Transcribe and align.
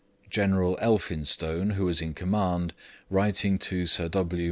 General 0.31 0.79
Elphinstone, 0.81 1.75
who 1.75 1.85
was 1.85 2.01
in 2.01 2.15
command, 2.15 2.73
writing 3.11 3.59
to 3.59 3.85
Sir 3.85 4.09
W. 4.09 4.39